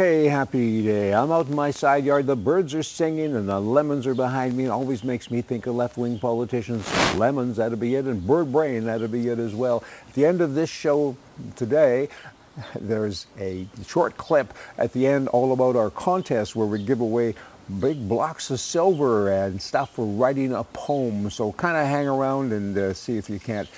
Hey, 0.00 0.28
happy 0.28 0.82
day. 0.82 1.12
I'm 1.12 1.30
out 1.30 1.48
in 1.48 1.54
my 1.54 1.70
side 1.70 2.06
yard. 2.06 2.26
The 2.26 2.34
birds 2.34 2.74
are 2.74 2.82
singing 2.82 3.36
and 3.36 3.46
the 3.46 3.60
lemons 3.60 4.06
are 4.06 4.14
behind 4.14 4.56
me. 4.56 4.64
It 4.64 4.70
always 4.70 5.04
makes 5.04 5.30
me 5.30 5.42
think 5.42 5.66
of 5.66 5.74
left 5.74 5.98
wing 5.98 6.18
politicians. 6.18 6.90
Lemons, 7.16 7.58
that'd 7.58 7.78
be 7.78 7.96
it, 7.96 8.06
and 8.06 8.26
bird 8.26 8.50
brain, 8.50 8.84
that'd 8.84 9.12
be 9.12 9.28
it 9.28 9.38
as 9.38 9.54
well. 9.54 9.84
At 10.08 10.14
the 10.14 10.24
end 10.24 10.40
of 10.40 10.54
this 10.54 10.70
show 10.70 11.18
today, 11.54 12.08
there's 12.80 13.26
a 13.38 13.66
short 13.86 14.16
clip 14.16 14.54
at 14.78 14.94
the 14.94 15.06
end 15.06 15.28
all 15.28 15.52
about 15.52 15.76
our 15.76 15.90
contest 15.90 16.56
where 16.56 16.66
we 16.66 16.82
give 16.82 17.02
away 17.02 17.34
big 17.78 18.08
blocks 18.08 18.50
of 18.50 18.58
silver 18.58 19.30
and 19.30 19.60
stuff 19.60 19.94
for 19.96 20.06
writing 20.06 20.54
a 20.54 20.64
poem. 20.64 21.28
So 21.28 21.52
kind 21.52 21.76
of 21.76 21.86
hang 21.86 22.08
around 22.08 22.54
and 22.54 22.78
uh, 22.78 22.94
see 22.94 23.18
if 23.18 23.28
you 23.28 23.38
can't 23.38 23.68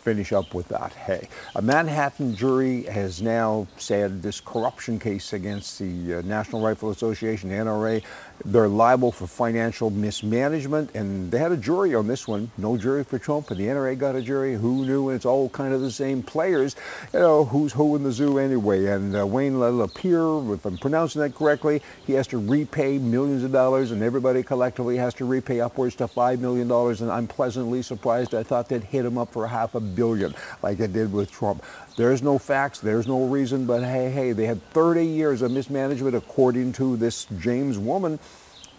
finish 0.00 0.32
up 0.32 0.54
with 0.54 0.68
that. 0.68 0.92
Hey, 0.92 1.28
a 1.54 1.62
Manhattan 1.62 2.34
jury 2.34 2.84
has 2.84 3.20
now 3.22 3.66
said 3.76 4.22
this 4.22 4.40
corruption 4.40 4.98
case 4.98 5.32
against 5.32 5.78
the 5.78 6.14
uh, 6.14 6.22
National 6.22 6.62
Rifle 6.62 6.90
Association, 6.90 7.50
NRA, 7.50 8.02
they're 8.44 8.68
liable 8.68 9.12
for 9.12 9.26
financial 9.26 9.90
mismanagement, 9.90 10.90
and 10.94 11.30
they 11.30 11.38
had 11.38 11.52
a 11.52 11.56
jury 11.56 11.94
on 11.94 12.06
this 12.06 12.26
one. 12.26 12.50
No 12.56 12.76
jury 12.76 13.04
for 13.04 13.18
Trump, 13.18 13.50
and 13.50 13.60
the 13.60 13.64
NRA 13.64 13.98
got 13.98 14.16
a 14.16 14.22
jury. 14.22 14.54
Who 14.54 14.86
knew? 14.86 15.10
It's 15.10 15.24
all 15.24 15.48
kind 15.50 15.72
of 15.74 15.80
the 15.80 15.90
same 15.90 16.22
players. 16.22 16.76
You 17.12 17.20
know, 17.20 17.44
who's 17.44 17.72
who 17.72 17.96
in 17.96 18.02
the 18.02 18.12
zoo 18.12 18.38
anyway? 18.38 18.86
And 18.86 19.16
uh, 19.16 19.26
Wayne 19.26 19.58
LaPierre, 19.60 20.54
if 20.54 20.64
I'm 20.64 20.78
pronouncing 20.78 21.20
that 21.22 21.34
correctly, 21.34 21.82
he 22.06 22.14
has 22.14 22.26
to 22.28 22.38
repay 22.38 22.98
millions 22.98 23.44
of 23.44 23.52
dollars, 23.52 23.90
and 23.90 24.02
everybody 24.02 24.42
collectively 24.42 24.96
has 24.96 25.14
to 25.14 25.24
repay 25.24 25.60
upwards 25.60 25.94
to 25.96 26.06
$5 26.06 26.38
million. 26.40 26.70
And 26.70 27.10
I'm 27.10 27.26
pleasantly 27.26 27.82
surprised. 27.82 28.34
I 28.34 28.42
thought 28.42 28.68
they'd 28.68 28.84
hit 28.84 29.04
him 29.04 29.18
up 29.18 29.32
for 29.32 29.46
half 29.46 29.74
a 29.74 29.80
billion 29.80 30.34
like 30.62 30.80
it 30.80 30.92
did 30.92 31.12
with 31.12 31.30
Trump. 31.30 31.64
There's 31.96 32.22
no 32.22 32.38
facts, 32.38 32.80
there's 32.80 33.06
no 33.06 33.26
reason, 33.26 33.66
but 33.66 33.82
hey, 33.82 34.10
hey, 34.10 34.32
they 34.32 34.46
had 34.46 34.62
30 34.70 35.04
years 35.04 35.42
of 35.42 35.50
mismanagement 35.50 36.14
according 36.14 36.72
to 36.74 36.96
this 36.96 37.26
James 37.38 37.78
woman. 37.78 38.18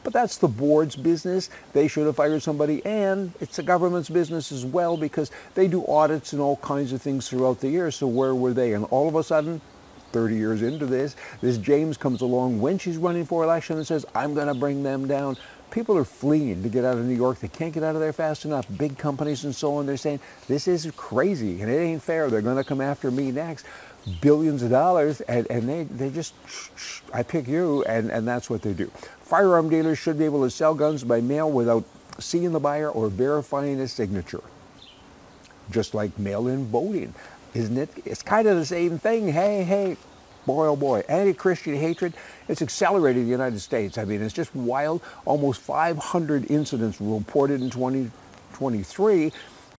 But 0.03 0.13
that's 0.13 0.37
the 0.37 0.47
board's 0.47 0.95
business. 0.95 1.49
They 1.73 1.87
should 1.87 2.07
have 2.07 2.15
fired 2.15 2.41
somebody, 2.41 2.83
and 2.85 3.33
it's 3.39 3.57
the 3.57 3.63
government's 3.63 4.09
business 4.09 4.51
as 4.51 4.65
well 4.65 4.97
because 4.97 5.31
they 5.53 5.67
do 5.67 5.85
audits 5.87 6.33
and 6.33 6.41
all 6.41 6.57
kinds 6.57 6.91
of 6.91 7.01
things 7.01 7.29
throughout 7.29 7.59
the 7.59 7.69
year. 7.69 7.91
So 7.91 8.07
where 8.07 8.33
were 8.33 8.53
they? 8.53 8.73
And 8.73 8.85
all 8.85 9.07
of 9.07 9.15
a 9.15 9.23
sudden, 9.23 9.61
30 10.11 10.35
years 10.35 10.61
into 10.61 10.85
this, 10.85 11.15
this 11.41 11.57
James 11.57 11.97
comes 11.97 12.21
along 12.21 12.59
when 12.59 12.77
she's 12.77 12.97
running 12.97 13.25
for 13.25 13.43
election 13.43 13.77
and 13.77 13.87
says, 13.87 14.05
I'm 14.13 14.33
going 14.33 14.47
to 14.47 14.53
bring 14.53 14.83
them 14.83 15.07
down. 15.07 15.37
People 15.69 15.97
are 15.97 16.03
fleeing 16.03 16.63
to 16.63 16.69
get 16.69 16.83
out 16.83 16.97
of 16.97 17.05
New 17.05 17.15
York. 17.15 17.39
They 17.39 17.47
can't 17.47 17.73
get 17.73 17.81
out 17.83 17.95
of 17.95 18.01
there 18.01 18.11
fast 18.11 18.43
enough. 18.43 18.65
Big 18.77 18.97
companies 18.97 19.45
and 19.45 19.55
so 19.55 19.75
on, 19.75 19.85
they're 19.85 19.95
saying, 19.95 20.19
this 20.47 20.67
is 20.67 20.89
crazy 20.97 21.61
and 21.61 21.71
it 21.71 21.77
ain't 21.77 22.01
fair. 22.03 22.29
They're 22.29 22.41
going 22.41 22.57
to 22.57 22.63
come 22.63 22.81
after 22.81 23.09
me 23.09 23.31
next. 23.31 23.65
Billions 24.19 24.63
of 24.63 24.71
dollars, 24.71 25.21
and, 25.21 25.45
and 25.51 25.69
they, 25.69 25.83
they 25.83 26.09
just, 26.09 26.33
I 27.13 27.21
pick 27.21 27.47
you, 27.47 27.83
and, 27.83 28.09
and 28.09 28.27
that's 28.27 28.49
what 28.49 28.63
they 28.63 28.73
do. 28.73 28.91
Firearm 29.31 29.69
dealers 29.69 29.97
should 29.97 30.19
be 30.19 30.25
able 30.25 30.43
to 30.43 30.49
sell 30.49 30.75
guns 30.75 31.05
by 31.05 31.21
mail 31.21 31.49
without 31.49 31.85
seeing 32.19 32.51
the 32.51 32.59
buyer 32.59 32.89
or 32.91 33.07
verifying 33.07 33.77
his 33.77 33.93
signature. 33.93 34.43
Just 35.69 35.93
like 35.93 36.19
mail-in 36.19 36.65
voting, 36.65 37.13
isn't 37.53 37.77
it? 37.77 37.89
It's 38.03 38.21
kind 38.21 38.45
of 38.45 38.57
the 38.57 38.65
same 38.65 38.99
thing. 38.99 39.29
Hey, 39.29 39.63
hey, 39.63 39.95
boy, 40.45 40.67
oh 40.67 40.75
boy, 40.75 41.05
anti-Christian 41.07 41.75
hatred, 41.75 42.13
it's 42.49 42.61
accelerated 42.61 43.21
in 43.21 43.27
the 43.27 43.31
United 43.31 43.61
States. 43.61 43.97
I 43.97 44.03
mean, 44.03 44.21
it's 44.21 44.33
just 44.33 44.53
wild. 44.53 45.01
Almost 45.23 45.61
500 45.61 46.51
incidents 46.51 46.99
reported 46.99 47.61
in 47.61 47.69
2023 47.69 49.31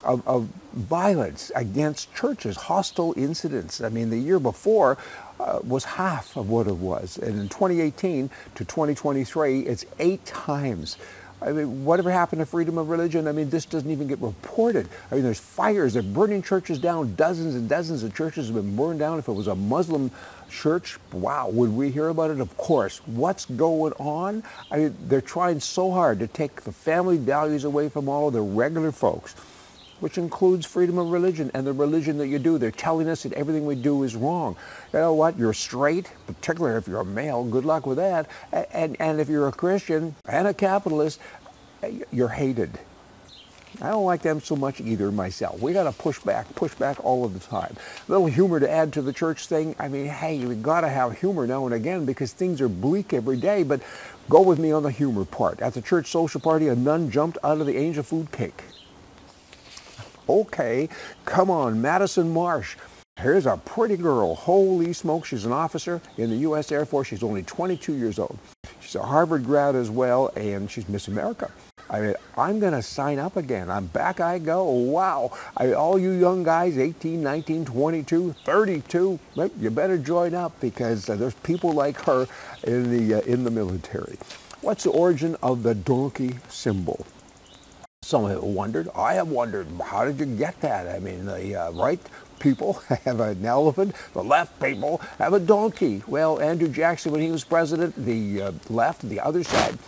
of, 0.04 0.26
of 0.26 0.48
violence 0.72 1.50
against 1.54 2.14
churches, 2.14 2.56
hostile 2.56 3.14
incidents. 3.16 3.80
I 3.80 3.88
mean, 3.88 4.10
the 4.10 4.18
year 4.18 4.38
before 4.38 4.98
uh, 5.40 5.60
was 5.64 5.84
half 5.84 6.36
of 6.36 6.48
what 6.48 6.66
it 6.66 6.76
was. 6.76 7.18
And 7.18 7.40
in 7.40 7.48
2018 7.48 8.30
to 8.54 8.64
2023, 8.64 9.60
it's 9.60 9.84
eight 9.98 10.24
times. 10.24 10.96
I 11.40 11.50
mean, 11.50 11.84
whatever 11.84 12.10
happened 12.10 12.40
to 12.40 12.46
freedom 12.46 12.78
of 12.78 12.88
religion? 12.88 13.26
I 13.26 13.32
mean, 13.32 13.50
this 13.50 13.64
doesn't 13.64 13.90
even 13.90 14.06
get 14.06 14.20
reported. 14.20 14.88
I 15.10 15.16
mean, 15.16 15.24
there's 15.24 15.40
fires. 15.40 15.94
They're 15.94 16.02
burning 16.02 16.42
churches 16.42 16.78
down. 16.78 17.16
Dozens 17.16 17.56
and 17.56 17.68
dozens 17.68 18.04
of 18.04 18.14
churches 18.14 18.46
have 18.46 18.54
been 18.54 18.76
burned 18.76 19.00
down. 19.00 19.18
If 19.18 19.28
it 19.28 19.32
was 19.32 19.48
a 19.48 19.56
Muslim 19.56 20.12
church, 20.48 20.98
wow, 21.12 21.48
would 21.48 21.70
we 21.70 21.90
hear 21.90 22.08
about 22.08 22.30
it? 22.30 22.38
Of 22.38 22.56
course. 22.56 22.98
What's 23.06 23.46
going 23.46 23.92
on? 23.94 24.44
I 24.70 24.76
mean, 24.76 24.96
they're 25.08 25.20
trying 25.20 25.58
so 25.58 25.90
hard 25.90 26.20
to 26.20 26.28
take 26.28 26.62
the 26.62 26.72
family 26.72 27.16
values 27.16 27.64
away 27.64 27.88
from 27.88 28.08
all 28.08 28.28
of 28.28 28.34
the 28.34 28.42
regular 28.42 28.92
folks 28.92 29.34
which 30.02 30.18
includes 30.18 30.66
freedom 30.66 30.98
of 30.98 31.12
religion 31.12 31.48
and 31.54 31.64
the 31.64 31.72
religion 31.72 32.18
that 32.18 32.26
you 32.26 32.40
do. 32.40 32.58
They're 32.58 32.72
telling 32.72 33.08
us 33.08 33.22
that 33.22 33.32
everything 33.34 33.64
we 33.64 33.76
do 33.76 34.02
is 34.02 34.16
wrong. 34.16 34.56
You 34.92 34.98
know 34.98 35.14
what? 35.14 35.38
You're 35.38 35.52
straight, 35.52 36.10
particularly 36.26 36.76
if 36.76 36.88
you're 36.88 36.98
a 36.98 37.04
male. 37.04 37.44
Good 37.44 37.64
luck 37.64 37.86
with 37.86 37.98
that. 37.98 38.28
And, 38.72 39.00
and 39.00 39.20
if 39.20 39.28
you're 39.28 39.46
a 39.46 39.52
Christian 39.52 40.16
and 40.28 40.48
a 40.48 40.54
capitalist, 40.54 41.20
eh, 41.84 42.00
you're 42.10 42.28
hated. 42.28 42.80
I 43.80 43.90
don't 43.90 44.04
like 44.04 44.22
them 44.22 44.40
so 44.40 44.56
much 44.56 44.80
either 44.80 45.12
myself. 45.12 45.60
We 45.60 45.72
got 45.72 45.84
to 45.84 45.92
push 45.92 46.18
back, 46.18 46.52
push 46.56 46.74
back 46.74 47.02
all 47.04 47.24
of 47.24 47.32
the 47.32 47.40
time. 47.40 47.76
A 48.08 48.10
little 48.10 48.26
humor 48.26 48.58
to 48.58 48.68
add 48.68 48.92
to 48.94 49.02
the 49.02 49.12
church 49.12 49.46
thing. 49.46 49.76
I 49.78 49.86
mean, 49.86 50.06
hey, 50.06 50.44
we 50.44 50.56
got 50.56 50.80
to 50.80 50.88
have 50.88 51.16
humor 51.20 51.46
now 51.46 51.64
and 51.64 51.74
again 51.74 52.06
because 52.06 52.32
things 52.32 52.60
are 52.60 52.68
bleak 52.68 53.14
every 53.14 53.36
day. 53.36 53.62
But 53.62 53.82
go 54.28 54.42
with 54.42 54.58
me 54.58 54.72
on 54.72 54.82
the 54.82 54.90
humor 54.90 55.24
part. 55.24 55.60
At 55.60 55.74
the 55.74 55.80
church 55.80 56.08
social 56.08 56.40
party, 56.40 56.66
a 56.66 56.74
nun 56.74 57.08
jumped 57.08 57.38
out 57.44 57.60
of 57.60 57.66
the 57.66 57.76
angel 57.76 58.02
food 58.02 58.32
cake. 58.32 58.64
Okay, 60.28 60.88
come 61.24 61.50
on, 61.50 61.80
Madison 61.80 62.30
Marsh. 62.32 62.76
Here's 63.20 63.46
a 63.46 63.56
pretty 63.56 63.96
girl. 63.96 64.34
Holy 64.34 64.92
smoke, 64.92 65.26
she's 65.26 65.44
an 65.44 65.52
officer 65.52 66.00
in 66.16 66.30
the 66.30 66.36
U.S. 66.36 66.72
Air 66.72 66.86
Force. 66.86 67.08
She's 67.08 67.22
only 67.22 67.42
22 67.42 67.94
years 67.94 68.18
old. 68.18 68.38
She's 68.80 68.94
a 68.94 69.02
Harvard 69.02 69.44
grad 69.44 69.74
as 69.74 69.90
well, 69.90 70.28
and 70.34 70.70
she's 70.70 70.88
Miss 70.88 71.08
America. 71.08 71.50
I 71.90 72.00
mean, 72.00 72.14
I'm 72.38 72.58
going 72.58 72.72
to 72.72 72.82
sign 72.82 73.18
up 73.18 73.36
again. 73.36 73.70
I'm 73.70 73.86
back 73.86 74.20
I 74.20 74.38
go. 74.38 74.64
Wow. 74.64 75.36
I, 75.56 75.72
all 75.72 75.98
you 75.98 76.12
young 76.12 76.42
guys, 76.42 76.78
18, 76.78 77.22
19, 77.22 77.66
22, 77.66 78.34
32, 78.44 79.18
you 79.60 79.70
better 79.70 79.98
join 79.98 80.34
up 80.34 80.58
because 80.58 81.10
uh, 81.10 81.16
there's 81.16 81.34
people 81.34 81.72
like 81.72 82.00
her 82.02 82.26
in 82.64 82.90
the, 82.90 83.16
uh, 83.16 83.20
in 83.20 83.44
the 83.44 83.50
military. 83.50 84.16
What's 84.62 84.84
the 84.84 84.90
origin 84.90 85.36
of 85.42 85.62
the 85.62 85.74
donkey 85.74 86.36
symbol? 86.48 87.04
Some 88.12 88.28
have 88.28 88.42
wondered. 88.42 88.90
I 88.94 89.14
have 89.14 89.28
wondered, 89.28 89.68
how 89.82 90.04
did 90.04 90.20
you 90.20 90.26
get 90.26 90.60
that? 90.60 90.86
I 90.86 90.98
mean, 90.98 91.24
the 91.24 91.56
uh, 91.56 91.70
right 91.70 91.98
people 92.40 92.74
have 93.06 93.20
an 93.20 93.42
elephant, 93.42 93.94
the 94.12 94.22
left 94.22 94.60
people 94.60 95.00
have 95.16 95.32
a 95.32 95.40
donkey. 95.40 96.02
Well, 96.06 96.38
Andrew 96.38 96.68
Jackson, 96.68 97.10
when 97.10 97.22
he 97.22 97.30
was 97.30 97.42
president, 97.42 97.94
the 97.96 98.42
uh, 98.42 98.52
left, 98.68 99.08
the 99.08 99.18
other 99.18 99.42
side, 99.42 99.78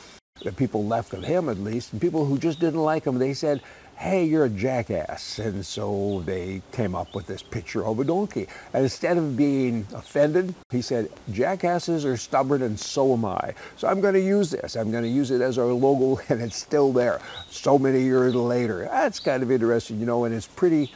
the 0.42 0.52
people 0.52 0.86
left 0.86 1.12
of 1.12 1.22
him 1.22 1.50
at 1.50 1.58
least, 1.58 1.92
and 1.92 2.00
people 2.00 2.24
who 2.24 2.38
just 2.38 2.60
didn't 2.60 2.80
like 2.80 3.04
him, 3.04 3.18
they 3.18 3.34
said, 3.34 3.60
hey, 3.96 4.24
you're 4.24 4.44
a 4.44 4.50
jackass. 4.50 5.38
And 5.38 5.64
so 5.64 6.22
they 6.26 6.62
came 6.72 6.94
up 6.94 7.14
with 7.14 7.26
this 7.26 7.42
picture 7.42 7.84
of 7.84 7.98
a 8.00 8.04
donkey. 8.04 8.48
And 8.72 8.84
instead 8.84 9.16
of 9.16 9.36
being 9.36 9.86
offended, 9.94 10.54
he 10.70 10.82
said, 10.82 11.10
jackasses 11.30 12.04
are 12.04 12.16
stubborn 12.16 12.62
and 12.62 12.78
so 12.78 13.12
am 13.12 13.24
I. 13.24 13.54
So 13.76 13.88
I'm 13.88 14.00
going 14.00 14.14
to 14.14 14.20
use 14.20 14.50
this. 14.50 14.76
I'm 14.76 14.90
going 14.90 15.04
to 15.04 15.08
use 15.08 15.30
it 15.30 15.40
as 15.40 15.58
our 15.58 15.66
logo 15.66 16.20
and 16.28 16.42
it's 16.42 16.56
still 16.56 16.92
there 16.92 17.20
so 17.50 17.78
many 17.78 18.02
years 18.02 18.34
later. 18.34 18.88
That's 18.90 19.20
kind 19.20 19.42
of 19.42 19.50
interesting, 19.50 20.00
you 20.00 20.06
know, 20.06 20.24
and 20.24 20.34
it's 20.34 20.46
pretty 20.46 20.92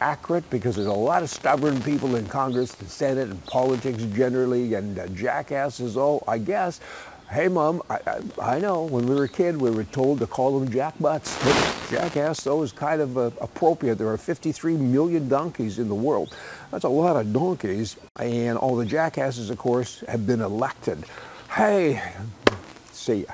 accurate 0.00 0.48
because 0.50 0.76
there's 0.76 0.88
a 0.88 0.92
lot 0.92 1.22
of 1.22 1.30
stubborn 1.30 1.80
people 1.82 2.16
in 2.16 2.26
Congress, 2.26 2.72
the 2.72 2.86
Senate, 2.86 3.28
and 3.28 3.44
politics 3.46 4.02
generally, 4.14 4.74
and 4.74 4.98
uh, 4.98 5.06
jackasses, 5.08 5.96
oh, 5.96 6.22
I 6.26 6.38
guess. 6.38 6.80
Hey, 7.30 7.46
Mom, 7.46 7.80
I, 7.88 8.00
I, 8.08 8.56
I, 8.56 8.58
know 8.58 8.82
when 8.82 9.06
we 9.06 9.14
were 9.14 9.22
a 9.22 9.28
kid, 9.28 9.56
we 9.56 9.70
were 9.70 9.84
told 9.84 10.18
to 10.18 10.26
call 10.26 10.58
them 10.58 10.68
jackbutts. 10.68 11.38
But 11.44 11.88
jackass, 11.88 12.42
though, 12.42 12.64
is 12.64 12.72
kind 12.72 13.00
of 13.00 13.16
uh, 13.16 13.30
appropriate. 13.40 13.98
There 13.98 14.08
are 14.08 14.16
53 14.16 14.76
million 14.76 15.28
donkeys 15.28 15.78
in 15.78 15.88
the 15.88 15.94
world. 15.94 16.34
That's 16.72 16.82
a 16.82 16.88
lot 16.88 17.14
of 17.14 17.32
donkeys. 17.32 17.94
And 18.18 18.58
all 18.58 18.74
the 18.74 18.84
jackasses, 18.84 19.48
of 19.48 19.58
course, 19.58 20.02
have 20.08 20.26
been 20.26 20.40
elected. 20.40 21.04
Hey, 21.52 22.02
see 22.90 23.26
ya. 23.26 23.32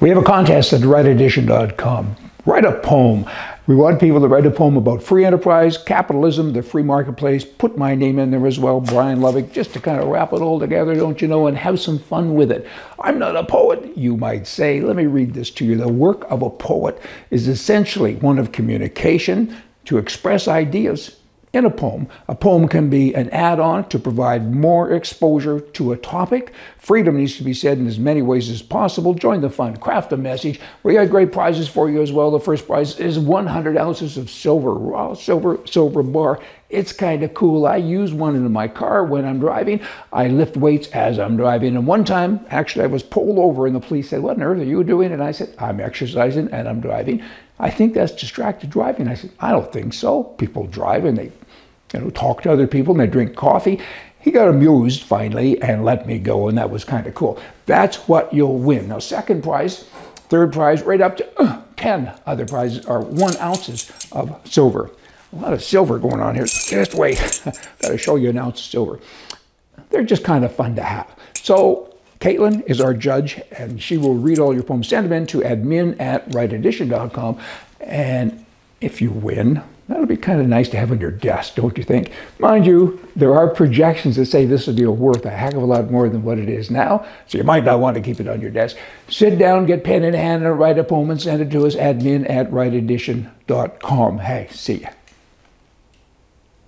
We 0.00 0.08
have 0.08 0.16
a 0.16 0.22
contest 0.22 0.72
at 0.72 0.80
rightedition.com. 0.80 2.16
Write 2.46 2.66
a 2.66 2.78
poem. 2.80 3.24
We 3.66 3.74
want 3.74 4.00
people 4.00 4.20
to 4.20 4.28
write 4.28 4.44
a 4.44 4.50
poem 4.50 4.76
about 4.76 5.02
free 5.02 5.24
enterprise, 5.24 5.78
capitalism, 5.78 6.52
the 6.52 6.62
free 6.62 6.82
marketplace. 6.82 7.42
Put 7.42 7.78
my 7.78 7.94
name 7.94 8.18
in 8.18 8.30
there 8.30 8.46
as 8.46 8.58
well, 8.58 8.82
Brian 8.82 9.20
Lovick, 9.20 9.50
just 9.50 9.72
to 9.72 9.80
kind 9.80 9.98
of 9.98 10.08
wrap 10.08 10.34
it 10.34 10.42
all 10.42 10.60
together, 10.60 10.94
don't 10.94 11.22
you 11.22 11.28
know, 11.28 11.46
and 11.46 11.56
have 11.56 11.80
some 11.80 11.98
fun 11.98 12.34
with 12.34 12.52
it. 12.52 12.68
I'm 12.98 13.18
not 13.18 13.34
a 13.34 13.44
poet, 13.44 13.96
you 13.96 14.18
might 14.18 14.46
say. 14.46 14.82
Let 14.82 14.96
me 14.96 15.06
read 15.06 15.32
this 15.32 15.50
to 15.52 15.64
you. 15.64 15.76
The 15.76 15.88
work 15.88 16.30
of 16.30 16.42
a 16.42 16.50
poet 16.50 17.00
is 17.30 17.48
essentially 17.48 18.16
one 18.16 18.38
of 18.38 18.52
communication 18.52 19.56
to 19.86 19.96
express 19.96 20.46
ideas 20.46 21.20
in 21.54 21.64
a 21.64 21.70
poem. 21.70 22.08
A 22.26 22.34
poem 22.34 22.66
can 22.66 22.90
be 22.90 23.14
an 23.14 23.30
add 23.30 23.60
on 23.60 23.88
to 23.88 23.98
provide 23.98 24.52
more 24.52 24.90
exposure 24.90 25.60
to 25.60 25.92
a 25.92 25.96
topic. 25.96 26.52
Freedom 26.78 27.16
needs 27.16 27.36
to 27.36 27.44
be 27.44 27.54
said 27.54 27.78
in 27.78 27.86
as 27.86 27.98
many 27.98 28.22
ways 28.22 28.50
as 28.50 28.60
possible. 28.60 29.14
Join 29.14 29.40
the 29.40 29.48
fun, 29.48 29.76
craft 29.76 30.12
a 30.12 30.16
message. 30.16 30.60
We 30.82 30.94
got 30.94 31.10
great 31.10 31.32
prizes 31.32 31.68
for 31.68 31.88
you 31.88 32.02
as 32.02 32.10
well. 32.10 32.32
The 32.32 32.40
first 32.40 32.66
prize 32.66 32.98
is 32.98 33.18
100 33.18 33.76
ounces 33.78 34.16
of 34.18 34.30
silver, 34.30 34.74
raw 34.74 35.14
silver, 35.14 35.60
silver 35.64 36.02
bar. 36.02 36.40
It's 36.70 36.92
kind 36.92 37.22
of 37.22 37.34
cool. 37.34 37.66
I 37.66 37.76
use 37.76 38.12
one 38.12 38.34
in 38.34 38.50
my 38.50 38.66
car 38.66 39.04
when 39.04 39.24
I'm 39.24 39.38
driving. 39.38 39.80
I 40.12 40.26
lift 40.26 40.56
weights 40.56 40.88
as 40.88 41.20
I'm 41.20 41.36
driving. 41.36 41.76
And 41.76 41.86
one 41.86 42.04
time, 42.04 42.44
actually, 42.50 42.84
I 42.84 42.88
was 42.88 43.04
pulled 43.04 43.38
over 43.38 43.68
and 43.68 43.76
the 43.76 43.80
police 43.80 44.10
said, 44.10 44.22
What 44.22 44.38
on 44.38 44.42
earth 44.42 44.58
are 44.58 44.64
you 44.64 44.82
doing? 44.82 45.12
And 45.12 45.22
I 45.22 45.30
said, 45.30 45.54
I'm 45.58 45.78
exercising 45.78 46.48
and 46.50 46.68
I'm 46.68 46.80
driving. 46.80 47.22
I 47.60 47.70
think 47.70 47.94
that's 47.94 48.12
distracted 48.12 48.70
driving. 48.70 49.06
I 49.06 49.14
said, 49.14 49.30
I 49.38 49.52
don't 49.52 49.72
think 49.72 49.94
so. 49.94 50.24
People 50.24 50.66
drive 50.66 51.04
and 51.04 51.16
they 51.16 51.30
you 51.94 52.00
know, 52.00 52.10
talk 52.10 52.42
to 52.42 52.52
other 52.52 52.66
people 52.66 52.92
and 52.92 53.00
they 53.00 53.06
drink 53.06 53.36
coffee. 53.36 53.80
He 54.18 54.30
got 54.30 54.48
amused 54.48 55.02
finally 55.02 55.60
and 55.62 55.84
let 55.84 56.06
me 56.06 56.18
go, 56.18 56.48
and 56.48 56.58
that 56.58 56.70
was 56.70 56.82
kind 56.84 57.06
of 57.06 57.14
cool. 57.14 57.40
That's 57.66 57.96
what 58.08 58.32
you'll 58.32 58.58
win. 58.58 58.88
Now, 58.88 58.98
second 58.98 59.42
prize, 59.42 59.84
third 60.28 60.52
prize, 60.52 60.82
right 60.82 61.00
up 61.00 61.16
to 61.18 61.40
uh, 61.40 61.62
10 61.76 62.12
other 62.26 62.46
prizes 62.46 62.84
are 62.86 63.00
one 63.00 63.36
ounces 63.36 63.90
of 64.12 64.40
silver. 64.44 64.90
A 65.32 65.36
lot 65.36 65.52
of 65.52 65.62
silver 65.62 65.98
going 65.98 66.20
on 66.20 66.34
here. 66.34 66.46
Just 66.46 66.94
wait. 66.94 67.42
Got 67.80 67.88
to 67.88 67.98
show 67.98 68.16
you 68.16 68.30
an 68.30 68.38
ounce 68.38 68.60
of 68.60 68.66
silver. 68.66 69.00
They're 69.90 70.04
just 70.04 70.24
kind 70.24 70.44
of 70.44 70.54
fun 70.54 70.74
to 70.76 70.82
have. 70.82 71.14
So 71.34 71.94
Caitlin 72.20 72.64
is 72.66 72.80
our 72.80 72.94
judge, 72.94 73.40
and 73.52 73.82
she 73.82 73.98
will 73.98 74.14
read 74.14 74.38
all 74.38 74.54
your 74.54 74.62
poems. 74.62 74.88
Send 74.88 75.06
them 75.06 75.12
in 75.12 75.26
to 75.26 75.40
admin 75.40 76.00
at 76.00 76.28
rightedition.com. 76.30 77.38
And 77.80 78.46
if 78.80 79.02
you 79.02 79.10
win, 79.10 79.62
that'll 79.88 80.06
be 80.06 80.16
kind 80.16 80.40
of 80.40 80.46
nice 80.46 80.68
to 80.70 80.76
have 80.76 80.90
on 80.90 81.00
your 81.00 81.10
desk, 81.10 81.54
don't 81.54 81.76
you 81.76 81.84
think? 81.84 82.12
Mind 82.38 82.66
you, 82.66 83.00
there 83.14 83.34
are 83.34 83.48
projections 83.48 84.16
that 84.16 84.26
say 84.26 84.46
this 84.46 84.66
will 84.66 84.74
be 84.74 84.86
worth 84.86 85.24
a 85.24 85.30
heck 85.30 85.54
of 85.54 85.62
a 85.62 85.66
lot 85.66 85.90
more 85.90 86.08
than 86.08 86.22
what 86.22 86.38
it 86.38 86.48
is 86.48 86.70
now, 86.70 87.06
so 87.26 87.38
you 87.38 87.44
might 87.44 87.64
not 87.64 87.80
want 87.80 87.94
to 87.96 88.02
keep 88.02 88.20
it 88.20 88.28
on 88.28 88.40
your 88.40 88.50
desk. 88.50 88.76
Sit 89.08 89.38
down, 89.38 89.66
get 89.66 89.84
pen 89.84 90.04
in 90.04 90.14
hand, 90.14 90.44
and 90.44 90.58
write 90.58 90.78
a 90.78 90.84
poem 90.84 91.10
and 91.10 91.20
send 91.20 91.42
it 91.42 91.50
to 91.50 91.66
us, 91.66 91.74
admin 91.76 92.28
at 92.28 92.50
rightedition.com. 92.50 94.18
Hey, 94.18 94.48
see 94.50 94.76
ya. 94.76 94.88